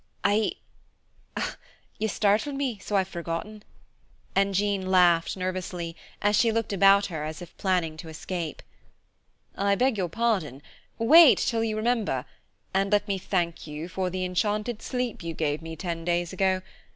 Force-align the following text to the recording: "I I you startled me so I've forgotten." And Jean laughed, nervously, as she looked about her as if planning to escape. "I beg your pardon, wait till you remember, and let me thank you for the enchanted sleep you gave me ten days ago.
"I 0.23 0.53
I 1.37 1.53
you 1.99 2.07
startled 2.07 2.55
me 2.55 2.79
so 2.79 2.95
I've 2.95 3.07
forgotten." 3.07 3.61
And 4.35 4.55
Jean 4.55 4.89
laughed, 4.89 5.37
nervously, 5.37 5.95
as 6.23 6.35
she 6.35 6.51
looked 6.51 6.73
about 6.73 7.05
her 7.05 7.23
as 7.23 7.39
if 7.39 7.55
planning 7.57 7.97
to 7.97 8.09
escape. 8.09 8.63
"I 9.55 9.75
beg 9.75 9.99
your 9.99 10.09
pardon, 10.09 10.63
wait 10.97 11.37
till 11.37 11.63
you 11.63 11.75
remember, 11.77 12.25
and 12.73 12.91
let 12.91 13.07
me 13.07 13.19
thank 13.19 13.67
you 13.67 13.87
for 13.87 14.09
the 14.09 14.25
enchanted 14.25 14.81
sleep 14.81 15.21
you 15.21 15.35
gave 15.35 15.61
me 15.61 15.75
ten 15.75 16.03
days 16.03 16.33
ago. 16.33 16.63